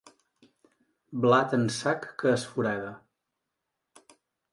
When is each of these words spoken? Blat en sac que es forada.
Blat 1.25 1.53
en 1.57 1.67
sac 1.79 2.07
que 2.23 2.31
es 2.37 2.45
forada. 2.55 2.89